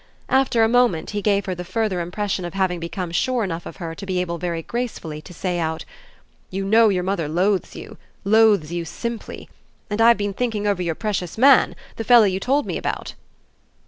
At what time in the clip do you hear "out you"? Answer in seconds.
5.59-6.65